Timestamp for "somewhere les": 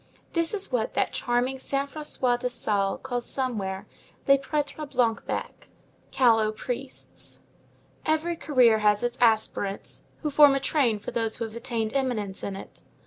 3.29-4.39